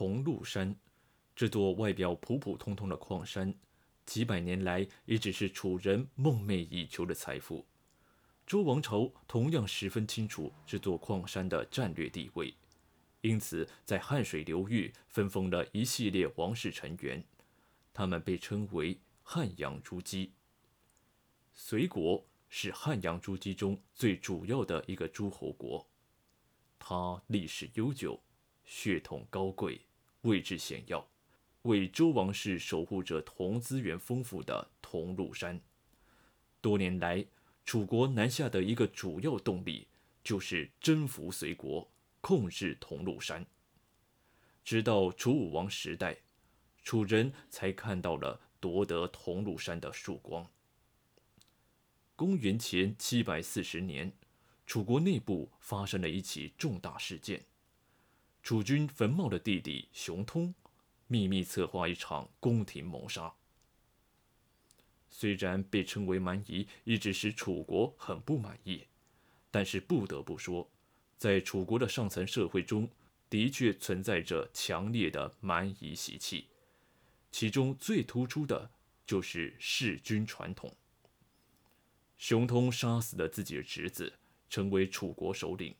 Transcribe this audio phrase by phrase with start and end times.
[0.00, 0.74] 桐庐山。
[1.36, 3.54] 这座外表普普通通的矿山，
[4.06, 7.66] 几百年来一直是楚人梦寐以求的财富。
[8.46, 12.54] 周王朝同样十分清楚这座矿山的战略地位，
[13.20, 17.22] 因此在汉水流域分封了一系列王室成员，
[17.92, 20.32] 他们被称为汉阳诸姬。
[21.52, 25.86] 隋国是汉阳诸姬中最主要的一个诸侯国，
[26.78, 28.18] 它历史悠久，
[28.64, 29.78] 血统高贵，
[30.22, 31.08] 位置显要，
[31.62, 35.60] 为周王室守护着铜资源丰富的铜鹿山。
[36.60, 37.24] 多年来，
[37.64, 39.88] 楚国南下的一个主要动力
[40.22, 41.90] 就是征服隋国，
[42.20, 43.46] 控制铜鹿山。
[44.62, 46.18] 直到楚武王时代，
[46.82, 50.46] 楚人才看到了夺得铜鹿山的曙光。
[52.14, 54.12] 公元前七百四十年，
[54.66, 57.46] 楚国内部发生了一起重大事件。
[58.42, 60.54] 楚军坟茂的弟弟熊通，
[61.06, 63.32] 秘密策划一场宫廷谋杀。
[65.08, 68.86] 虽然被称为蛮夷，一直使楚国很不满意，
[69.50, 70.70] 但是不得不说，
[71.16, 72.88] 在楚国的上层社会中，
[73.28, 76.48] 的确存在着强烈的蛮夷习气，
[77.30, 78.70] 其中最突出的
[79.06, 80.74] 就是弑君传统。
[82.16, 84.12] 熊通杀死了自己的侄子，
[84.48, 85.74] 成为楚国首领。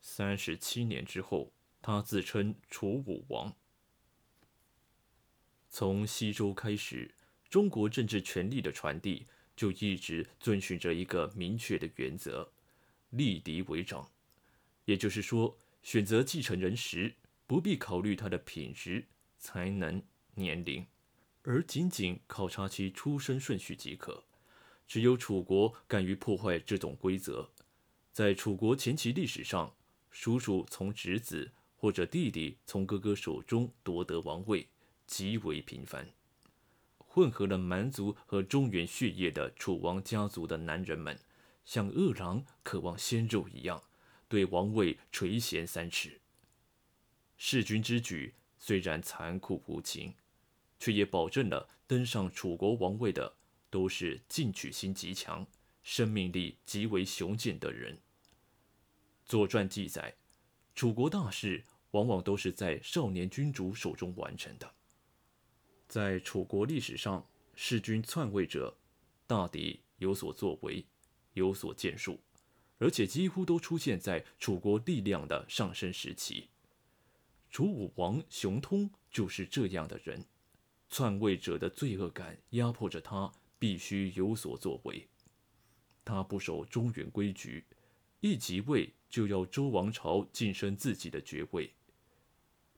[0.00, 3.54] 三十七年之后，他自称楚武王。
[5.70, 7.14] 从西周开始，
[7.48, 12.50] 中国政治权力的传递就一直遵循着一个明确的原则：
[13.10, 14.10] 立嫡为长。
[14.84, 17.14] 也就是说，选择继承人时，
[17.46, 19.06] 不必考虑他的品质、
[19.38, 20.02] 才能、
[20.34, 20.86] 年龄，
[21.42, 24.24] 而仅仅考察其出生顺序即可。
[24.86, 27.50] 只有楚国敢于破坏这种规则。
[28.10, 29.76] 在楚国前期历史上，
[30.10, 34.68] 叔叔从侄子或者弟弟从哥哥手中夺得王位
[35.06, 36.06] 极为频繁。
[36.98, 41.18] 混合了蛮族和中原血液的楚王家族的男人们，
[41.64, 43.82] 像饿狼渴望鲜肉一样，
[44.28, 46.20] 对王位垂涎三尺。
[47.38, 50.12] 弑君之举虽然残酷无情，
[50.78, 53.36] 却也保证了登上楚国王位的。
[53.70, 55.46] 都是进取心极强、
[55.82, 57.96] 生命力极为雄健的人。
[59.26, 60.14] 《左传》记载，
[60.78, 64.74] 楚国大事往往都是在少年君主手中完成的。
[65.88, 68.78] 在楚国历史上，弑君篡位者
[69.26, 70.86] 大抵有所作为、
[71.32, 72.20] 有所建树，
[72.78, 76.48] 而且几乎都出现在楚国力量的上升时期。
[77.50, 80.24] 楚武王熊通就是这样的人，
[80.88, 83.32] 篡位者的罪恶感压迫着他。
[83.58, 85.08] 必须有所作为。
[86.04, 87.64] 他不守中原规矩，
[88.20, 91.72] 一即位就要周王朝晋升自己的爵位。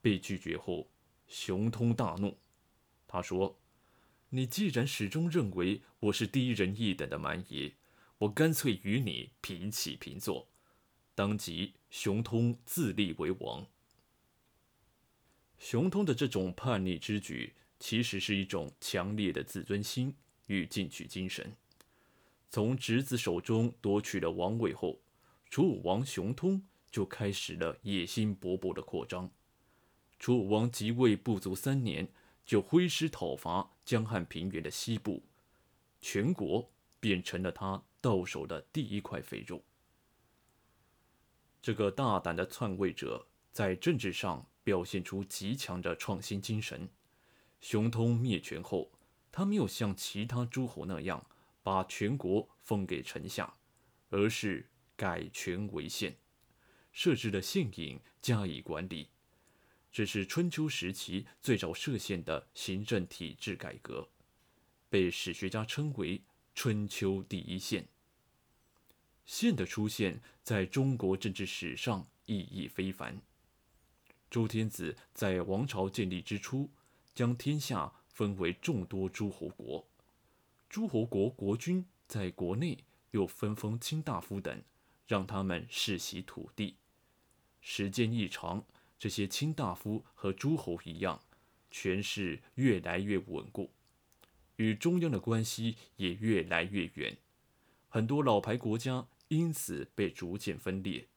[0.00, 0.88] 被拒绝后，
[1.26, 2.36] 熊通大怒。
[3.06, 3.58] 他说
[4.30, 7.74] ：“你既然始终认为我是低人一等的蛮夷，
[8.18, 10.48] 我干脆与你平起平坐。”
[11.14, 13.66] 当即，熊通自立为王。
[15.58, 20.14] 熊通的这种叛逆之举，其实是一种强烈的自尊心。
[20.48, 21.56] 与进取精神，
[22.48, 25.00] 从侄子手中夺取了王位后，
[25.48, 29.30] 楚武王熊通就开始了野心勃勃的扩张。
[30.18, 32.08] 楚武王即位不足三年，
[32.44, 35.22] 就挥师讨伐江汉平原的西部，
[36.00, 36.70] 全国
[37.00, 39.62] 变成了他到手的第一块肥肉。
[41.60, 46.88] 这个大胆的篡位者在政治上表现出极强的创新精神。
[47.60, 48.90] 熊通灭权后。
[49.32, 51.26] 他没有像其他诸侯那样
[51.62, 53.52] 把全国封给臣下，
[54.08, 56.16] 而是改权为县，
[56.92, 59.08] 设置了县尹加以管理。
[59.92, 64.08] 这是春秋时期最早设县的行政体制改革，
[64.88, 66.22] 被史学家称为
[66.54, 67.86] “春秋第一县”。
[69.24, 73.20] 县的出现在中国政治史上意义非凡。
[74.30, 76.70] 周天子在王朝建立之初，
[77.14, 77.92] 将天下。
[78.16, 79.86] 分为众多诸侯国，
[80.70, 84.62] 诸侯国国君在国内又分封卿大夫等，
[85.06, 86.76] 让他们世袭土地。
[87.60, 88.64] 时间一长，
[88.98, 91.20] 这些卿大夫和诸侯一样，
[91.70, 93.70] 权势越来越稳固，
[94.56, 97.16] 与中央的关系也越来越远。
[97.88, 101.08] 很多老牌国家因此被逐渐分裂。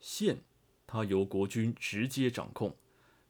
[0.00, 0.42] 县，
[0.86, 2.76] 它由国君直接掌控。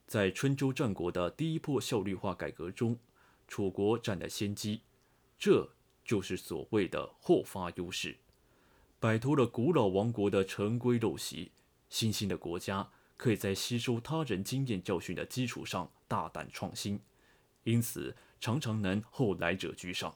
[0.07, 2.99] 在春秋战国的第一波效率化改革中，
[3.47, 4.83] 楚国占了先机，
[5.39, 5.71] 这
[6.05, 8.19] 就是所谓的后发优势。
[9.01, 11.53] 摆脱了古老王国的陈规陋习，
[11.89, 17.01] 新兴的国家可以在吸收他人经验教训的基础上大胆创新，
[17.65, 20.15] 因此常常能后来者居上。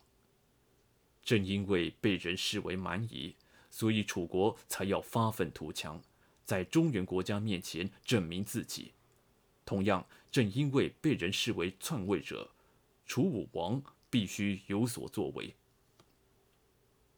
[1.23, 3.35] 正因为被人视为蛮夷，
[3.71, 5.99] 所以楚国才要发愤图强，
[6.45, 8.93] 在中原国家面前证明自己。
[9.65, 12.51] 同样，正因为被人视为篡位者，
[13.07, 15.55] 楚武王必须有所作为。